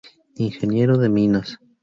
Ingeniero 0.43 0.97
de 0.97 1.09
Minas. 1.09 1.59